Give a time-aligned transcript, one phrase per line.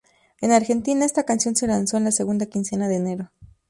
[0.39, 3.31] En Argentina, esta canción se lanzó en la segunda quincena de enero.